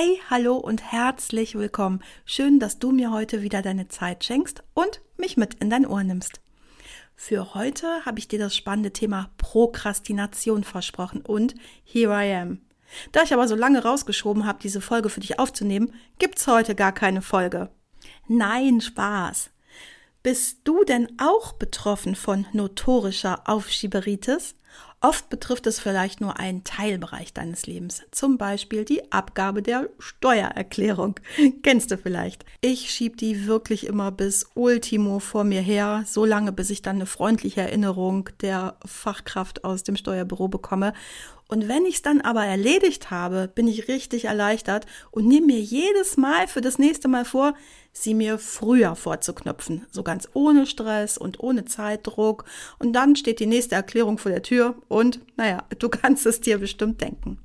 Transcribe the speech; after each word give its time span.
Hey, 0.00 0.20
hallo 0.30 0.54
und 0.54 0.80
herzlich 0.80 1.56
willkommen. 1.56 2.04
Schön, 2.24 2.60
dass 2.60 2.78
du 2.78 2.92
mir 2.92 3.10
heute 3.10 3.42
wieder 3.42 3.62
deine 3.62 3.88
Zeit 3.88 4.22
schenkst 4.22 4.62
und 4.72 5.00
mich 5.16 5.36
mit 5.36 5.54
in 5.54 5.70
dein 5.70 5.84
Ohr 5.84 6.04
nimmst. 6.04 6.40
Für 7.16 7.52
heute 7.54 8.04
habe 8.06 8.20
ich 8.20 8.28
dir 8.28 8.38
das 8.38 8.54
spannende 8.54 8.92
Thema 8.92 9.28
Prokrastination 9.38 10.62
versprochen 10.62 11.22
und 11.22 11.56
here 11.82 12.12
I 12.12 12.32
am. 12.32 12.60
Da 13.10 13.24
ich 13.24 13.34
aber 13.34 13.48
so 13.48 13.56
lange 13.56 13.82
rausgeschoben 13.82 14.46
habe, 14.46 14.60
diese 14.62 14.80
Folge 14.80 15.08
für 15.08 15.18
dich 15.18 15.40
aufzunehmen, 15.40 15.92
gibt's 16.20 16.46
heute 16.46 16.76
gar 16.76 16.92
keine 16.92 17.20
Folge. 17.20 17.68
Nein, 18.28 18.80
Spaß. 18.80 19.50
Bist 20.22 20.60
du 20.62 20.84
denn 20.84 21.08
auch 21.18 21.54
betroffen 21.54 22.14
von 22.14 22.46
notorischer 22.52 23.48
Aufschieberitis? 23.48 24.54
Oft 25.00 25.28
betrifft 25.28 25.68
es 25.68 25.78
vielleicht 25.78 26.20
nur 26.20 26.40
einen 26.40 26.64
Teilbereich 26.64 27.32
deines 27.32 27.66
Lebens, 27.66 28.02
zum 28.10 28.36
Beispiel 28.36 28.84
die 28.84 29.12
Abgabe 29.12 29.62
der 29.62 29.88
Steuererklärung. 30.00 31.20
Kennst 31.62 31.92
du 31.92 31.96
vielleicht? 31.96 32.44
Ich 32.60 32.90
schieb 32.90 33.16
die 33.16 33.46
wirklich 33.46 33.86
immer 33.86 34.10
bis 34.10 34.50
Ultimo 34.54 35.20
vor 35.20 35.44
mir 35.44 35.60
her, 35.60 36.02
so 36.04 36.24
lange, 36.24 36.50
bis 36.50 36.70
ich 36.70 36.82
dann 36.82 36.96
eine 36.96 37.06
freundliche 37.06 37.60
Erinnerung 37.60 38.30
der 38.40 38.76
Fachkraft 38.84 39.62
aus 39.62 39.84
dem 39.84 39.94
Steuerbüro 39.94 40.48
bekomme. 40.48 40.92
Und 41.48 41.66
wenn 41.66 41.86
ich 41.86 41.96
es 41.96 42.02
dann 42.02 42.20
aber 42.20 42.44
erledigt 42.44 43.10
habe, 43.10 43.48
bin 43.48 43.66
ich 43.66 43.88
richtig 43.88 44.26
erleichtert 44.26 44.86
und 45.10 45.26
nehme 45.26 45.46
mir 45.46 45.60
jedes 45.60 46.18
Mal 46.18 46.46
für 46.46 46.60
das 46.60 46.78
nächste 46.78 47.08
Mal 47.08 47.24
vor, 47.24 47.54
sie 47.92 48.12
mir 48.12 48.38
früher 48.38 48.94
vorzuknöpfen, 48.94 49.86
so 49.90 50.02
ganz 50.02 50.28
ohne 50.34 50.66
Stress 50.66 51.16
und 51.16 51.40
ohne 51.40 51.64
Zeitdruck. 51.64 52.44
Und 52.78 52.92
dann 52.92 53.16
steht 53.16 53.40
die 53.40 53.46
nächste 53.46 53.74
Erklärung 53.74 54.18
vor 54.18 54.30
der 54.30 54.42
Tür 54.42 54.76
und, 54.88 55.20
naja, 55.36 55.64
du 55.78 55.88
kannst 55.88 56.26
es 56.26 56.40
dir 56.40 56.58
bestimmt 56.58 57.00
denken. 57.00 57.38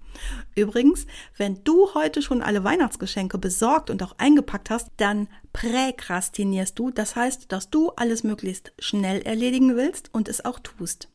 Übrigens, 0.56 1.08
wenn 1.38 1.64
du 1.64 1.94
heute 1.96 2.22
schon 2.22 2.42
alle 2.42 2.64
Weihnachtsgeschenke 2.64 3.38
besorgt 3.38 3.90
und 3.90 4.04
auch 4.04 4.16
eingepackt 4.18 4.70
hast, 4.70 4.90
dann 4.98 5.28
präkrastinierst 5.54 6.78
du. 6.78 6.92
Das 6.92 7.16
heißt, 7.16 7.52
dass 7.52 7.70
du 7.70 7.90
alles 7.96 8.24
möglichst 8.24 8.74
schnell 8.80 9.22
erledigen 9.22 9.76
willst 9.76 10.14
und 10.14 10.28
es 10.28 10.46
auch 10.46 10.60
tust. 10.60 11.10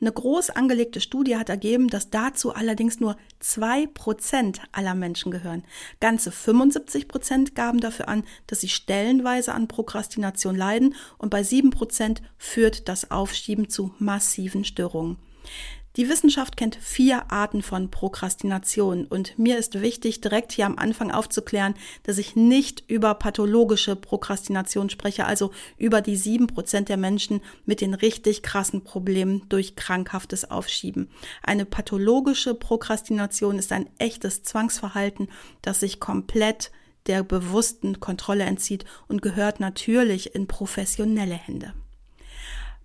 Eine 0.00 0.12
groß 0.12 0.50
angelegte 0.50 1.00
Studie 1.00 1.36
hat 1.36 1.48
ergeben, 1.48 1.88
dass 1.88 2.10
dazu 2.10 2.54
allerdings 2.54 3.00
nur 3.00 3.16
zwei 3.38 3.86
Prozent 3.86 4.60
aller 4.72 4.94
Menschen 4.94 5.30
gehören. 5.30 5.64
Ganze 6.00 6.32
75 6.32 7.08
Prozent 7.08 7.54
gaben 7.54 7.80
dafür 7.80 8.08
an, 8.08 8.24
dass 8.46 8.60
sie 8.60 8.68
stellenweise 8.68 9.54
an 9.54 9.68
Prokrastination 9.68 10.56
leiden 10.56 10.94
und 11.18 11.30
bei 11.30 11.42
sieben 11.42 11.70
Prozent 11.70 12.22
führt 12.38 12.88
das 12.88 13.10
Aufschieben 13.10 13.68
zu 13.68 13.94
massiven 13.98 14.64
Störungen. 14.64 15.16
Die 15.96 16.08
Wissenschaft 16.08 16.56
kennt 16.56 16.76
vier 16.76 17.32
Arten 17.32 17.62
von 17.62 17.90
Prokrastination 17.90 19.06
und 19.06 19.36
mir 19.40 19.58
ist 19.58 19.80
wichtig, 19.80 20.20
direkt 20.20 20.52
hier 20.52 20.66
am 20.66 20.78
Anfang 20.78 21.10
aufzuklären, 21.10 21.74
dass 22.04 22.18
ich 22.18 22.36
nicht 22.36 22.84
über 22.86 23.12
pathologische 23.14 23.96
Prokrastination 23.96 24.88
spreche, 24.88 25.26
also 25.26 25.50
über 25.78 26.00
die 26.00 26.14
sieben 26.14 26.46
Prozent 26.46 26.88
der 26.88 26.96
Menschen 26.96 27.40
mit 27.66 27.80
den 27.80 27.94
richtig 27.94 28.44
krassen 28.44 28.84
Problemen 28.84 29.48
durch 29.48 29.74
krankhaftes 29.74 30.48
Aufschieben. 30.48 31.10
Eine 31.42 31.64
pathologische 31.64 32.54
Prokrastination 32.54 33.58
ist 33.58 33.72
ein 33.72 33.90
echtes 33.98 34.44
Zwangsverhalten, 34.44 35.28
das 35.60 35.80
sich 35.80 35.98
komplett 35.98 36.70
der 37.06 37.24
bewussten 37.24 37.98
Kontrolle 37.98 38.44
entzieht 38.44 38.84
und 39.08 39.22
gehört 39.22 39.58
natürlich 39.58 40.36
in 40.36 40.46
professionelle 40.46 41.34
Hände. 41.34 41.74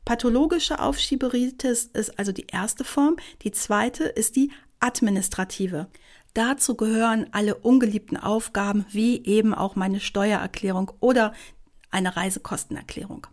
Pathologische 0.05 0.79
Aufschieberitis 0.79 1.85
ist 1.85 2.19
also 2.19 2.31
die 2.31 2.45
erste 2.51 2.83
Form. 2.83 3.17
Die 3.41 3.51
zweite 3.51 4.03
ist 4.03 4.35
die 4.35 4.51
administrative. 4.79 5.87
Dazu 6.35 6.75
gehören 6.75 7.27
alle 7.31 7.55
ungeliebten 7.55 8.17
Aufgaben 8.17 8.85
wie 8.89 9.25
eben 9.25 9.55
auch 9.55 9.75
meine 9.75 9.99
Steuererklärung 9.99 10.91
oder 10.99 11.33
eine 11.89 12.15
Reisekostenerklärung. 12.15 13.25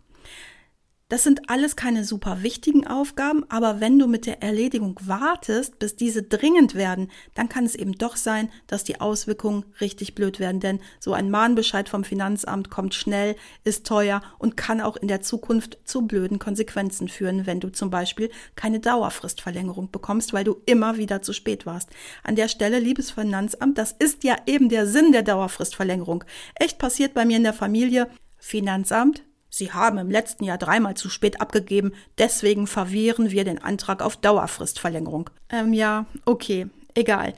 Das 1.13 1.21
sind 1.21 1.47
alles 1.47 1.75
keine 1.75 2.05
super 2.05 2.41
wichtigen 2.41 2.87
Aufgaben, 2.87 3.45
aber 3.47 3.79
wenn 3.79 3.99
du 3.99 4.07
mit 4.07 4.25
der 4.25 4.41
Erledigung 4.41 4.99
wartest, 5.03 5.77
bis 5.77 5.95
diese 5.95 6.23
dringend 6.23 6.73
werden, 6.73 7.11
dann 7.35 7.49
kann 7.49 7.67
es 7.67 7.75
eben 7.75 7.91
doch 7.91 8.15
sein, 8.15 8.49
dass 8.65 8.83
die 8.83 8.99
Auswirkungen 8.99 9.63
richtig 9.79 10.15
blöd 10.15 10.39
werden, 10.39 10.59
denn 10.59 10.79
so 10.99 11.13
ein 11.13 11.29
Mahnbescheid 11.29 11.87
vom 11.87 12.03
Finanzamt 12.03 12.71
kommt 12.71 12.95
schnell, 12.95 13.35
ist 13.63 13.85
teuer 13.85 14.23
und 14.39 14.57
kann 14.57 14.81
auch 14.81 14.97
in 14.97 15.07
der 15.07 15.21
Zukunft 15.21 15.77
zu 15.83 16.07
blöden 16.07 16.39
Konsequenzen 16.39 17.07
führen, 17.07 17.45
wenn 17.45 17.59
du 17.59 17.69
zum 17.69 17.91
Beispiel 17.91 18.31
keine 18.55 18.79
Dauerfristverlängerung 18.79 19.91
bekommst, 19.91 20.33
weil 20.33 20.45
du 20.45 20.63
immer 20.65 20.97
wieder 20.97 21.21
zu 21.21 21.31
spät 21.31 21.67
warst. 21.67 21.91
An 22.23 22.35
der 22.35 22.47
Stelle, 22.47 22.79
liebes 22.79 23.11
Finanzamt, 23.11 23.77
das 23.77 23.91
ist 23.91 24.23
ja 24.23 24.35
eben 24.47 24.67
der 24.67 24.87
Sinn 24.87 25.11
der 25.11 25.21
Dauerfristverlängerung. 25.21 26.23
Echt 26.55 26.79
passiert 26.79 27.13
bei 27.13 27.23
mir 27.23 27.37
in 27.37 27.43
der 27.43 27.53
Familie. 27.53 28.09
Finanzamt, 28.39 29.23
Sie 29.55 29.71
haben 29.71 29.99
im 29.99 30.09
letzten 30.09 30.45
Jahr 30.45 30.57
dreimal 30.57 30.95
zu 30.95 31.11
spät 31.11 31.39
abgegeben, 31.39 31.93
deswegen 32.17 32.65
verwehren 32.65 33.29
wir 33.29 33.43
den 33.43 33.61
Antrag 33.61 34.01
auf 34.01 34.17
Dauerfristverlängerung. 34.17 35.29
Ähm, 35.47 35.73
ja, 35.73 36.07
okay, 36.25 36.65
egal. 36.95 37.35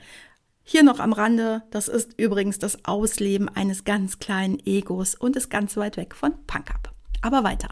Hier 0.64 0.82
noch 0.82 0.98
am 0.98 1.12
Rande, 1.12 1.62
das 1.70 1.88
ist 1.88 2.18
übrigens 2.18 2.58
das 2.58 2.86
Ausleben 2.86 3.50
eines 3.50 3.84
ganz 3.84 4.18
kleinen 4.18 4.58
Egos 4.64 5.14
und 5.14 5.36
ist 5.36 5.50
ganz 5.50 5.76
weit 5.76 5.98
weg 5.98 6.14
von 6.14 6.32
Punk 6.46 6.70
Up. 6.70 6.90
Aber 7.20 7.44
weiter. 7.44 7.68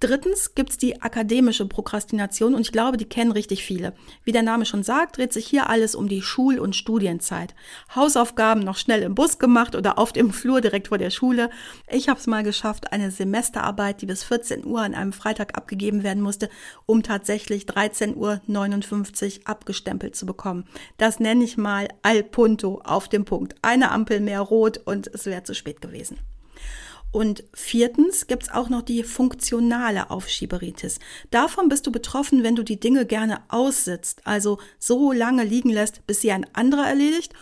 Drittens 0.00 0.54
gibt's 0.54 0.78
die 0.78 1.02
akademische 1.02 1.66
Prokrastination 1.66 2.54
und 2.54 2.62
ich 2.62 2.72
glaube, 2.72 2.96
die 2.96 3.04
kennen 3.04 3.32
richtig 3.32 3.62
viele. 3.62 3.92
Wie 4.24 4.32
der 4.32 4.42
Name 4.42 4.64
schon 4.64 4.82
sagt, 4.82 5.18
dreht 5.18 5.34
sich 5.34 5.46
hier 5.46 5.68
alles 5.68 5.94
um 5.94 6.08
die 6.08 6.22
Schul- 6.22 6.58
und 6.58 6.74
Studienzeit. 6.74 7.54
Hausaufgaben 7.94 8.62
noch 8.62 8.78
schnell 8.78 9.02
im 9.02 9.14
Bus 9.14 9.38
gemacht 9.38 9.74
oder 9.74 9.98
auf 9.98 10.14
dem 10.14 10.32
Flur 10.32 10.62
direkt 10.62 10.88
vor 10.88 10.96
der 10.96 11.10
Schule. 11.10 11.50
Ich 11.86 12.08
habe 12.08 12.18
es 12.18 12.26
mal 12.26 12.42
geschafft, 12.42 12.94
eine 12.94 13.10
Semesterarbeit, 13.10 14.00
die 14.00 14.06
bis 14.06 14.24
14 14.24 14.64
Uhr 14.64 14.80
an 14.80 14.94
einem 14.94 15.12
Freitag 15.12 15.58
abgegeben 15.58 16.02
werden 16.02 16.22
musste, 16.22 16.48
um 16.86 17.02
tatsächlich 17.02 17.64
13.59 17.64 19.40
Uhr 19.40 19.48
abgestempelt 19.48 20.16
zu 20.16 20.24
bekommen. 20.24 20.64
Das 20.96 21.20
nenne 21.20 21.44
ich 21.44 21.58
mal 21.58 21.88
al 22.00 22.22
punto 22.22 22.80
auf 22.84 23.10
dem 23.10 23.26
Punkt. 23.26 23.54
Eine 23.60 23.90
Ampel 23.90 24.20
mehr 24.20 24.40
rot 24.40 24.78
und 24.78 25.08
es 25.08 25.26
wäre 25.26 25.42
zu 25.42 25.54
spät 25.54 25.82
gewesen. 25.82 26.16
Und 27.12 27.44
viertens 27.54 28.28
gibt's 28.28 28.50
auch 28.50 28.68
noch 28.68 28.82
die 28.82 29.02
funktionale 29.02 30.10
Aufschieberitis. 30.10 31.00
Davon 31.30 31.68
bist 31.68 31.86
du 31.86 31.92
betroffen, 31.92 32.44
wenn 32.44 32.54
du 32.54 32.62
die 32.62 32.78
Dinge 32.78 33.04
gerne 33.04 33.42
aussitzt, 33.48 34.20
also 34.24 34.58
so 34.78 35.10
lange 35.10 35.42
liegen 35.42 35.70
lässt, 35.70 36.06
bis 36.06 36.20
sie 36.20 36.30
ein 36.30 36.46
anderer 36.54 36.86
erledigt 36.86 37.32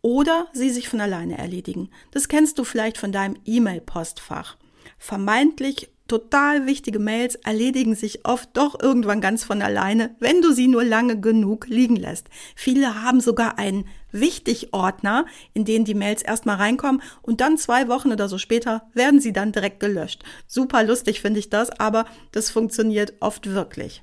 oder 0.00 0.48
sie 0.52 0.70
sich 0.70 0.88
von 0.88 1.00
alleine 1.00 1.38
erledigen. 1.38 1.90
Das 2.10 2.28
kennst 2.28 2.58
du 2.58 2.64
vielleicht 2.64 2.98
von 2.98 3.12
deinem 3.12 3.36
E-Mail-Postfach. 3.44 4.56
Vermeintlich 4.98 5.91
total 6.12 6.66
wichtige 6.66 6.98
Mails 6.98 7.36
erledigen 7.36 7.94
sich 7.94 8.26
oft 8.26 8.50
doch 8.52 8.78
irgendwann 8.78 9.22
ganz 9.22 9.44
von 9.44 9.62
alleine, 9.62 10.14
wenn 10.20 10.42
du 10.42 10.52
sie 10.52 10.68
nur 10.68 10.84
lange 10.84 11.18
genug 11.18 11.68
liegen 11.68 11.96
lässt. 11.96 12.26
Viele 12.54 13.02
haben 13.02 13.22
sogar 13.22 13.58
einen 13.58 13.86
Wichtig-Ordner, 14.10 15.24
in 15.54 15.64
den 15.64 15.86
die 15.86 15.94
Mails 15.94 16.20
erstmal 16.20 16.56
reinkommen 16.56 17.00
und 17.22 17.40
dann 17.40 17.56
zwei 17.56 17.88
Wochen 17.88 18.12
oder 18.12 18.28
so 18.28 18.36
später 18.36 18.82
werden 18.92 19.22
sie 19.22 19.32
dann 19.32 19.52
direkt 19.52 19.80
gelöscht. 19.80 20.22
Super 20.46 20.84
lustig 20.84 21.22
finde 21.22 21.40
ich 21.40 21.48
das, 21.48 21.70
aber 21.80 22.04
das 22.32 22.50
funktioniert 22.50 23.14
oft 23.20 23.46
wirklich. 23.46 24.02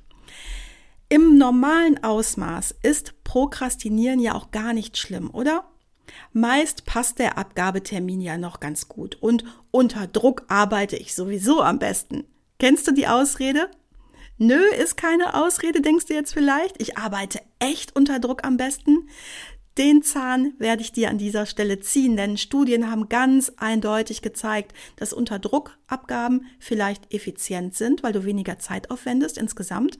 Im 1.10 1.38
normalen 1.38 2.04
Ausmaß 2.04 2.74
ist 2.81 3.24
Prokrastinieren 3.24 4.19
ja 4.19 4.34
auch 4.34 4.50
gar 4.50 4.74
nicht 4.74 4.98
schlimm, 4.98 5.30
oder? 5.31 5.63
Meist 6.34 6.86
passt 6.86 7.20
der 7.20 7.38
Abgabetermin 7.38 8.22
ja 8.22 8.38
noch 8.38 8.60
ganz 8.60 8.88
gut 8.88 9.16
und 9.22 9.44
unter 9.72 10.08
Druck 10.08 10.46
arbeite 10.48 10.96
ich 10.96 11.16
sowieso 11.16 11.62
am 11.62 11.80
besten. 11.80 12.26
Kennst 12.60 12.88
du 12.88 12.92
die 12.92 13.08
Ausrede? 13.08 13.70
Nö, 14.38 14.62
ist 14.82 14.96
keine 14.96 15.34
Ausrede, 15.34 15.82
denkst 15.82 16.06
du 16.06 16.14
jetzt 16.14 16.34
vielleicht? 16.34 16.82
Ich 16.82 16.98
arbeite 16.98 17.42
echt 17.60 17.96
unter 17.96 18.20
Druck 18.20 18.46
am 18.46 18.58
besten. 18.58 19.10
Den 19.78 20.02
Zahn 20.04 20.54
werde 20.58 20.82
ich 20.82 20.92
dir 20.92 21.10
an 21.10 21.18
dieser 21.18 21.46
Stelle 21.46 21.80
ziehen, 21.80 22.18
denn 22.18 22.38
Studien 22.38 22.92
haben 22.92 23.08
ganz 23.08 23.54
eindeutig 23.58 24.22
gezeigt, 24.22 24.74
dass 24.98 25.14
unter 25.14 25.40
Druck 25.40 25.78
Abgaben 25.88 26.48
vielleicht 26.60 27.14
effizient 27.14 27.76
sind, 27.76 28.04
weil 28.04 28.12
du 28.12 28.26
weniger 28.26 28.60
Zeit 28.60 28.92
aufwendest 28.92 29.38
insgesamt. 29.38 29.98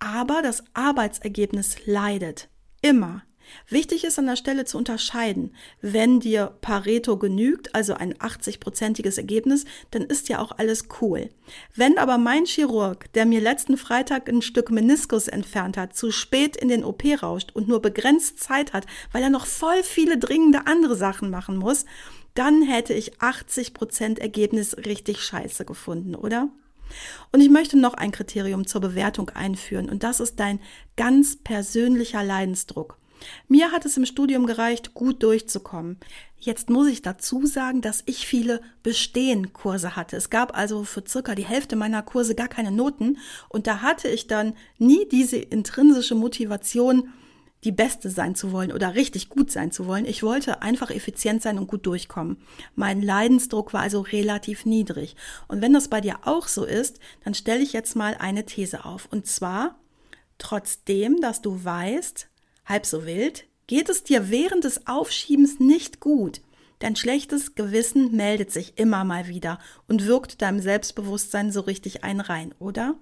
Aber 0.00 0.42
das 0.42 0.64
Arbeitsergebnis 0.74 1.86
leidet 1.86 2.48
immer 2.82 3.22
Wichtig 3.68 4.04
ist 4.04 4.18
an 4.18 4.26
der 4.26 4.36
Stelle 4.36 4.64
zu 4.64 4.78
unterscheiden. 4.78 5.54
Wenn 5.80 6.20
dir 6.20 6.54
Pareto 6.60 7.16
genügt, 7.16 7.74
also 7.74 7.94
ein 7.94 8.14
80-prozentiges 8.14 9.16
Ergebnis, 9.16 9.64
dann 9.90 10.02
ist 10.02 10.28
ja 10.28 10.40
auch 10.40 10.52
alles 10.58 10.88
cool. 11.00 11.28
Wenn 11.74 11.98
aber 11.98 12.18
mein 12.18 12.44
Chirurg, 12.44 13.12
der 13.12 13.26
mir 13.26 13.40
letzten 13.40 13.76
Freitag 13.76 14.28
ein 14.28 14.42
Stück 14.42 14.70
Meniskus 14.70 15.28
entfernt 15.28 15.76
hat, 15.76 15.96
zu 15.96 16.10
spät 16.10 16.56
in 16.56 16.68
den 16.68 16.84
OP 16.84 17.04
rauscht 17.22 17.50
und 17.54 17.68
nur 17.68 17.80
begrenzt 17.80 18.40
Zeit 18.40 18.72
hat, 18.72 18.86
weil 19.12 19.22
er 19.22 19.30
noch 19.30 19.46
voll 19.46 19.82
viele 19.82 20.18
dringende 20.18 20.66
andere 20.66 20.96
Sachen 20.96 21.30
machen 21.30 21.56
muss, 21.56 21.84
dann 22.34 22.62
hätte 22.62 22.94
ich 22.94 23.20
80 23.20 23.74
Prozent 23.74 24.18
Ergebnis 24.20 24.76
richtig 24.76 25.20
scheiße 25.20 25.64
gefunden, 25.64 26.14
oder? 26.14 26.48
Und 27.32 27.40
ich 27.40 27.50
möchte 27.50 27.78
noch 27.78 27.94
ein 27.94 28.12
Kriterium 28.12 28.66
zur 28.66 28.80
Bewertung 28.80 29.30
einführen 29.30 29.88
und 29.90 30.02
das 30.02 30.20
ist 30.20 30.40
dein 30.40 30.60
ganz 30.96 31.36
persönlicher 31.36 32.22
Leidensdruck. 32.22 32.96
Mir 33.48 33.72
hat 33.72 33.84
es 33.84 33.96
im 33.96 34.06
Studium 34.06 34.46
gereicht, 34.46 34.94
gut 34.94 35.22
durchzukommen. 35.22 35.98
Jetzt 36.40 36.70
muss 36.70 36.86
ich 36.86 37.02
dazu 37.02 37.46
sagen, 37.46 37.80
dass 37.80 38.02
ich 38.06 38.26
viele 38.26 38.60
Bestehen-Kurse 38.82 39.96
hatte. 39.96 40.16
Es 40.16 40.30
gab 40.30 40.56
also 40.56 40.84
für 40.84 41.02
circa 41.06 41.34
die 41.34 41.44
Hälfte 41.44 41.74
meiner 41.74 42.02
Kurse 42.02 42.34
gar 42.34 42.48
keine 42.48 42.70
Noten 42.70 43.18
und 43.48 43.66
da 43.66 43.82
hatte 43.82 44.08
ich 44.08 44.28
dann 44.28 44.54
nie 44.78 45.08
diese 45.08 45.36
intrinsische 45.36 46.14
Motivation, 46.14 47.12
die 47.64 47.72
Beste 47.72 48.08
sein 48.08 48.34
zu 48.34 48.52
wollen 48.52 48.72
oder 48.72 48.94
richtig 48.94 49.28
gut 49.28 49.50
sein 49.50 49.72
zu 49.72 49.86
wollen. 49.86 50.04
Ich 50.04 50.22
wollte 50.22 50.62
einfach 50.62 50.90
effizient 50.90 51.42
sein 51.42 51.58
und 51.58 51.66
gut 51.66 51.86
durchkommen. 51.86 52.36
Mein 52.76 53.02
Leidensdruck 53.02 53.72
war 53.72 53.80
also 53.80 54.00
relativ 54.00 54.64
niedrig. 54.64 55.16
Und 55.48 55.60
wenn 55.60 55.72
das 55.72 55.88
bei 55.88 56.00
dir 56.00 56.20
auch 56.22 56.46
so 56.46 56.64
ist, 56.64 57.00
dann 57.24 57.34
stelle 57.34 57.62
ich 57.62 57.72
jetzt 57.72 57.96
mal 57.96 58.14
eine 58.18 58.46
These 58.46 58.84
auf. 58.84 59.08
Und 59.10 59.26
zwar, 59.26 59.76
trotzdem, 60.38 61.20
dass 61.20 61.42
du 61.42 61.64
weißt, 61.64 62.28
halb 62.68 62.86
so 62.86 63.06
wild, 63.06 63.44
geht 63.66 63.88
es 63.88 64.04
dir 64.04 64.30
während 64.30 64.64
des 64.64 64.86
Aufschiebens 64.86 65.60
nicht 65.60 66.00
gut. 66.00 66.40
Dein 66.78 66.94
schlechtes 66.94 67.54
Gewissen 67.56 68.14
meldet 68.14 68.52
sich 68.52 68.78
immer 68.78 69.04
mal 69.04 69.26
wieder 69.26 69.58
und 69.88 70.06
wirkt 70.06 70.42
deinem 70.42 70.60
Selbstbewusstsein 70.60 71.50
so 71.50 71.60
richtig 71.60 72.04
ein 72.04 72.20
rein, 72.20 72.54
oder? 72.60 72.94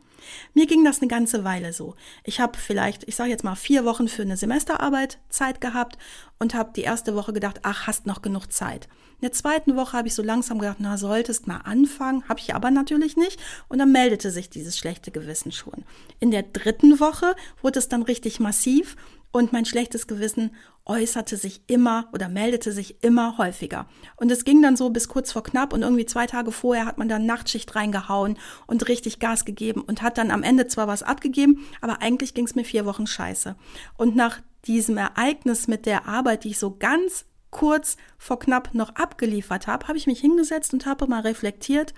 Mir 0.54 0.66
ging 0.66 0.84
das 0.84 1.00
eine 1.00 1.08
ganze 1.08 1.44
Weile 1.44 1.72
so. 1.72 1.94
Ich 2.24 2.40
habe 2.40 2.58
vielleicht, 2.58 3.06
ich 3.06 3.16
sage 3.16 3.30
jetzt 3.30 3.44
mal, 3.44 3.54
vier 3.54 3.84
Wochen 3.84 4.08
für 4.08 4.22
eine 4.22 4.36
Semesterarbeit 4.36 5.18
Zeit 5.28 5.60
gehabt 5.60 5.98
und 6.38 6.54
habe 6.54 6.72
die 6.74 6.82
erste 6.82 7.14
Woche 7.14 7.34
gedacht, 7.34 7.60
ach, 7.62 7.86
hast 7.86 8.06
noch 8.06 8.22
genug 8.22 8.50
Zeit. 8.50 8.88
In 9.18 9.22
der 9.22 9.32
zweiten 9.32 9.76
Woche 9.76 9.96
habe 9.96 10.08
ich 10.08 10.14
so 10.14 10.22
langsam 10.22 10.58
gedacht, 10.58 10.76
na, 10.78 10.98
solltest 10.98 11.46
mal 11.46 11.58
anfangen, 11.58 12.28
habe 12.28 12.40
ich 12.40 12.54
aber 12.54 12.70
natürlich 12.70 13.16
nicht. 13.16 13.40
Und 13.68 13.78
dann 13.78 13.92
meldete 13.92 14.30
sich 14.30 14.50
dieses 14.50 14.76
schlechte 14.76 15.10
Gewissen 15.10 15.52
schon. 15.52 15.84
In 16.20 16.30
der 16.30 16.42
dritten 16.42 17.00
Woche 17.00 17.34
wurde 17.62 17.78
es 17.78 17.88
dann 17.88 18.02
richtig 18.02 18.40
massiv 18.40 18.96
und 19.32 19.52
mein 19.52 19.64
schlechtes 19.64 20.06
Gewissen 20.06 20.54
äußerte 20.84 21.36
sich 21.36 21.62
immer 21.66 22.08
oder 22.12 22.28
meldete 22.28 22.72
sich 22.72 23.02
immer 23.02 23.38
häufiger. 23.38 23.86
Und 24.16 24.30
es 24.30 24.44
ging 24.44 24.62
dann 24.62 24.76
so 24.76 24.90
bis 24.90 25.08
kurz 25.08 25.32
vor 25.32 25.42
knapp 25.42 25.72
und 25.72 25.82
irgendwie 25.82 26.06
zwei 26.06 26.26
Tage 26.26 26.52
vorher 26.52 26.86
hat 26.86 26.96
man 26.96 27.08
dann 27.08 27.26
Nachtschicht 27.26 27.74
reingehauen 27.74 28.38
und 28.66 28.88
richtig 28.88 29.18
Gas 29.18 29.44
gegeben 29.44 29.82
und 29.82 30.02
hat 30.02 30.16
dann 30.16 30.30
am 30.30 30.42
Ende 30.42 30.68
zwar 30.68 30.86
was 30.86 31.02
abgegeben, 31.02 31.66
aber 31.80 32.02
eigentlich 32.02 32.34
ging 32.34 32.46
es 32.46 32.54
mir 32.54 32.64
vier 32.64 32.86
Wochen 32.86 33.06
scheiße. 33.06 33.56
Und 33.96 34.16
nach 34.16 34.40
diesem 34.66 34.96
Ereignis 34.96 35.68
mit 35.68 35.86
der 35.86 36.06
Arbeit, 36.06 36.44
die 36.44 36.50
ich 36.50 36.58
so 36.58 36.76
ganz 36.76 37.26
kurz 37.50 37.96
vor 38.18 38.38
knapp 38.38 38.74
noch 38.74 38.94
abgeliefert 38.96 39.66
habe, 39.66 39.88
habe 39.88 39.98
ich 39.98 40.06
mich 40.06 40.20
hingesetzt 40.20 40.72
und 40.72 40.86
habe 40.86 41.06
mal 41.06 41.20
reflektiert 41.20 41.94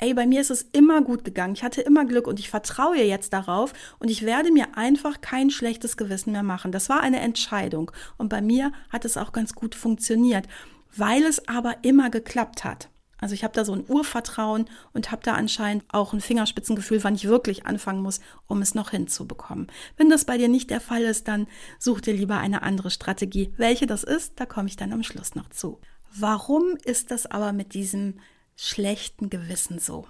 ey, 0.00 0.14
bei 0.14 0.26
mir 0.26 0.40
ist 0.40 0.50
es 0.50 0.62
immer 0.72 1.02
gut 1.02 1.24
gegangen. 1.24 1.54
Ich 1.54 1.62
hatte 1.62 1.82
immer 1.82 2.04
Glück 2.04 2.26
und 2.26 2.38
ich 2.38 2.50
vertraue 2.50 3.02
jetzt 3.02 3.32
darauf 3.32 3.72
und 3.98 4.10
ich 4.10 4.22
werde 4.22 4.50
mir 4.50 4.76
einfach 4.76 5.20
kein 5.20 5.50
schlechtes 5.50 5.96
Gewissen 5.96 6.32
mehr 6.32 6.42
machen. 6.42 6.72
Das 6.72 6.88
war 6.88 7.00
eine 7.00 7.20
Entscheidung 7.20 7.90
und 8.16 8.28
bei 8.28 8.40
mir 8.40 8.72
hat 8.88 9.04
es 9.04 9.16
auch 9.16 9.32
ganz 9.32 9.54
gut 9.54 9.74
funktioniert, 9.74 10.46
weil 10.96 11.22
es 11.22 11.46
aber 11.48 11.76
immer 11.82 12.10
geklappt 12.10 12.64
hat. 12.64 12.88
Also 13.20 13.34
ich 13.34 13.44
habe 13.44 13.52
da 13.52 13.66
so 13.66 13.74
ein 13.74 13.84
Urvertrauen 13.86 14.64
und 14.94 15.10
habe 15.10 15.22
da 15.22 15.34
anscheinend 15.34 15.84
auch 15.88 16.14
ein 16.14 16.22
Fingerspitzengefühl, 16.22 17.04
wann 17.04 17.14
ich 17.14 17.28
wirklich 17.28 17.66
anfangen 17.66 18.00
muss, 18.00 18.20
um 18.46 18.62
es 18.62 18.74
noch 18.74 18.90
hinzubekommen. 18.90 19.66
Wenn 19.98 20.08
das 20.08 20.24
bei 20.24 20.38
dir 20.38 20.48
nicht 20.48 20.70
der 20.70 20.80
Fall 20.80 21.02
ist, 21.02 21.28
dann 21.28 21.46
such 21.78 22.00
dir 22.00 22.14
lieber 22.14 22.38
eine 22.38 22.62
andere 22.62 22.90
Strategie. 22.90 23.52
Welche 23.58 23.86
das 23.86 24.04
ist, 24.04 24.40
da 24.40 24.46
komme 24.46 24.68
ich 24.68 24.76
dann 24.76 24.92
am 24.92 25.02
Schluss 25.02 25.34
noch 25.34 25.50
zu. 25.50 25.80
Warum 26.12 26.76
ist 26.84 27.10
das 27.10 27.26
aber 27.26 27.52
mit 27.52 27.74
diesem 27.74 28.14
schlechten 28.60 29.30
Gewissen 29.30 29.78
so. 29.78 30.06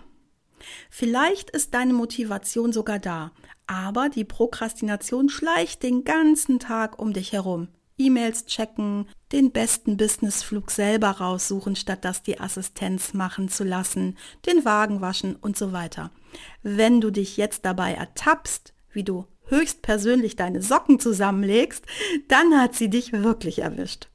Vielleicht 0.90 1.50
ist 1.50 1.72
deine 1.72 1.92
Motivation 1.92 2.72
sogar 2.72 2.98
da, 2.98 3.32
aber 3.66 4.08
die 4.08 4.24
Prokrastination 4.24 5.28
schleicht 5.28 5.82
den 5.82 6.04
ganzen 6.04 6.58
Tag 6.58 6.98
um 6.98 7.12
dich 7.12 7.32
herum. 7.32 7.68
E-Mails 7.96 8.46
checken, 8.46 9.06
den 9.30 9.52
besten 9.52 9.96
Businessflug 9.96 10.70
selber 10.70 11.10
raussuchen, 11.10 11.76
statt 11.76 12.04
das 12.04 12.22
die 12.22 12.40
Assistenz 12.40 13.12
machen 13.14 13.48
zu 13.48 13.62
lassen, 13.62 14.16
den 14.46 14.64
Wagen 14.64 15.00
waschen 15.00 15.36
und 15.36 15.56
so 15.56 15.72
weiter. 15.72 16.10
Wenn 16.62 17.00
du 17.00 17.10
dich 17.10 17.36
jetzt 17.36 17.64
dabei 17.64 17.92
ertappst, 17.92 18.74
wie 18.92 19.04
du 19.04 19.26
höchstpersönlich 19.46 20.36
deine 20.36 20.62
Socken 20.62 20.98
zusammenlegst, 20.98 21.84
dann 22.28 22.58
hat 22.58 22.74
sie 22.74 22.88
dich 22.88 23.12
wirklich 23.12 23.60
erwischt. 23.60 24.08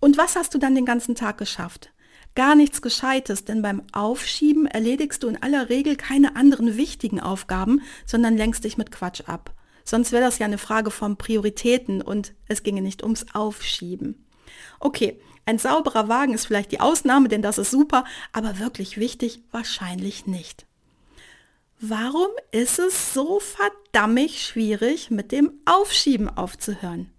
Und 0.00 0.18
was 0.18 0.34
hast 0.34 0.52
du 0.54 0.58
dann 0.58 0.74
den 0.74 0.84
ganzen 0.84 1.14
Tag 1.14 1.38
geschafft? 1.38 1.91
Gar 2.34 2.54
nichts 2.54 2.82
Gescheites, 2.82 3.44
denn 3.44 3.62
beim 3.62 3.82
Aufschieben 3.92 4.66
erledigst 4.66 5.22
du 5.22 5.28
in 5.28 5.42
aller 5.42 5.68
Regel 5.68 5.96
keine 5.96 6.36
anderen 6.36 6.76
wichtigen 6.76 7.20
Aufgaben, 7.20 7.82
sondern 8.06 8.36
lenkst 8.36 8.64
dich 8.64 8.78
mit 8.78 8.90
Quatsch 8.90 9.22
ab. 9.26 9.54
Sonst 9.84 10.12
wäre 10.12 10.22
das 10.22 10.38
ja 10.38 10.46
eine 10.46 10.58
Frage 10.58 10.90
von 10.90 11.16
Prioritäten 11.16 12.02
und 12.02 12.34
es 12.46 12.62
ginge 12.62 12.82
nicht 12.82 13.02
ums 13.02 13.26
Aufschieben. 13.34 14.26
Okay, 14.80 15.20
ein 15.44 15.58
sauberer 15.58 16.08
Wagen 16.08 16.34
ist 16.34 16.46
vielleicht 16.46 16.72
die 16.72 16.80
Ausnahme, 16.80 17.28
denn 17.28 17.42
das 17.42 17.58
ist 17.58 17.70
super, 17.70 18.04
aber 18.32 18.58
wirklich 18.58 18.98
wichtig 18.98 19.42
wahrscheinlich 19.50 20.26
nicht. 20.26 20.66
Warum 21.80 22.28
ist 22.52 22.78
es 22.78 23.12
so 23.12 23.40
verdammt 23.40 24.30
schwierig, 24.30 25.10
mit 25.10 25.32
dem 25.32 25.52
Aufschieben 25.64 26.28
aufzuhören? 26.28 27.10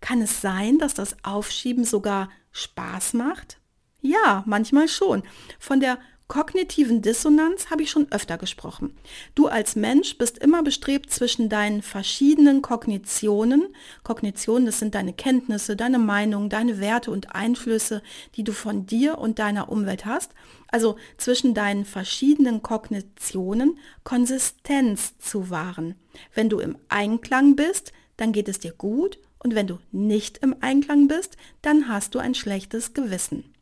Kann 0.00 0.22
es 0.22 0.40
sein, 0.40 0.78
dass 0.78 0.94
das 0.94 1.16
Aufschieben 1.22 1.84
sogar 1.84 2.30
Spaß 2.52 3.12
macht? 3.12 3.58
Ja, 4.06 4.44
manchmal 4.46 4.86
schon. 4.86 5.24
Von 5.58 5.80
der 5.80 5.98
kognitiven 6.28 7.02
Dissonanz 7.02 7.70
habe 7.70 7.82
ich 7.82 7.90
schon 7.90 8.10
öfter 8.10 8.38
gesprochen. 8.38 8.96
Du 9.34 9.48
als 9.48 9.74
Mensch 9.74 10.16
bist 10.16 10.38
immer 10.38 10.62
bestrebt 10.62 11.10
zwischen 11.10 11.48
deinen 11.48 11.82
verschiedenen 11.82 12.62
Kognitionen. 12.62 13.74
Kognitionen, 14.04 14.66
das 14.66 14.78
sind 14.78 14.94
deine 14.94 15.12
Kenntnisse, 15.12 15.74
deine 15.74 15.98
Meinung, 15.98 16.48
deine 16.48 16.78
Werte 16.80 17.10
und 17.10 17.34
Einflüsse, 17.34 18.02
die 18.36 18.44
du 18.44 18.52
von 18.52 18.86
dir 18.86 19.18
und 19.18 19.40
deiner 19.40 19.68
Umwelt 19.70 20.04
hast. 20.04 20.32
Also 20.68 20.96
zwischen 21.16 21.52
deinen 21.52 21.84
verschiedenen 21.84 22.62
Kognitionen 22.62 23.78
Konsistenz 24.04 25.18
zu 25.18 25.50
wahren. 25.50 25.96
Wenn 26.34 26.48
du 26.48 26.60
im 26.60 26.78
Einklang 26.88 27.56
bist, 27.56 27.92
dann 28.16 28.32
geht 28.32 28.48
es 28.48 28.60
dir 28.60 28.72
gut 28.72 29.18
und 29.40 29.56
wenn 29.56 29.66
du 29.66 29.78
nicht 29.90 30.38
im 30.38 30.56
Einklang 30.60 31.08
bist, 31.08 31.36
dann 31.62 31.88
hast 31.88 32.14
du 32.14 32.20
ein 32.20 32.34
schlechtes 32.34 32.94
Gewissen. 32.94 33.55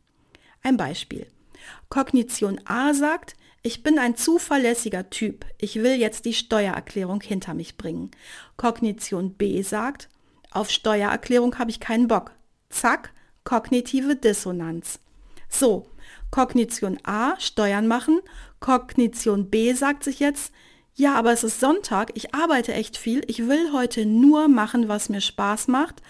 Ein 0.65 0.79
Beispiel. 0.79 1.27
Kognition 1.91 2.59
A 2.65 2.95
sagt, 2.95 3.37
ich 3.63 3.83
bin 3.83 3.99
ein 3.99 4.17
zuverlässiger 4.17 5.11
Typ. 5.11 5.45
Ich 5.59 5.77
will 5.77 5.97
jetzt 5.97 6.25
die 6.25 6.33
Steuererklärung 6.33 7.21
hinter 7.21 7.53
mich 7.53 7.77
bringen. 7.77 8.11
Kognition 8.57 9.35
B 9.35 9.61
sagt, 9.61 10.09
auf 10.51 10.71
Steuererklärung 10.71 11.59
habe 11.59 11.71
ich 11.71 11.81
keinen 11.81 12.09
Bock. 12.09 12.33
Zack, 12.71 13.13
kognitive 13.45 14.17
Dissonanz. 14.17 15.01
So, 15.51 15.87
Kognition 16.31 16.99
A, 17.05 17.39
Steuern 17.39 17.87
machen. 17.87 18.21
Kognition 18.61 19.51
B 19.51 19.75
sagt 19.75 20.03
sich 20.03 20.19
jetzt, 20.19 20.51
ja, 20.95 21.15
aber 21.15 21.33
es 21.33 21.45
ist 21.45 21.61
Sonntag, 21.61 22.13
ich 22.15 22.35
arbeite 22.35 22.73
echt 22.73 22.97
viel, 22.97 23.23
ich 23.27 23.49
will 23.49 23.73
heute 23.73 24.07
nur 24.07 24.49
machen, 24.49 24.89
was 24.89 25.11
mir 25.11 25.21
Spaß 25.21 25.69
macht 25.69 26.01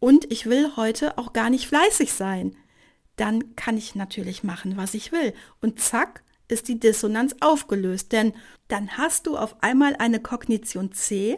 und 0.00 0.32
ich 0.32 0.46
will 0.46 0.76
heute 0.76 1.18
auch 1.18 1.34
gar 1.34 1.50
nicht 1.50 1.66
fleißig 1.66 2.12
sein 2.14 2.56
dann 3.18 3.56
kann 3.56 3.76
ich 3.76 3.94
natürlich 3.94 4.44
machen, 4.44 4.76
was 4.76 4.94
ich 4.94 5.12
will. 5.12 5.34
Und 5.60 5.80
zack, 5.80 6.22
ist 6.48 6.68
die 6.68 6.80
Dissonanz 6.80 7.36
aufgelöst, 7.40 8.12
denn 8.12 8.32
dann 8.68 8.96
hast 8.96 9.26
du 9.26 9.36
auf 9.36 9.62
einmal 9.62 9.96
eine 9.96 10.20
Kognition 10.20 10.92
C 10.92 11.36